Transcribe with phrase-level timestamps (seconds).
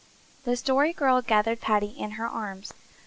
[0.45, 2.73] The Story Girl gathered Paddy up in her arms.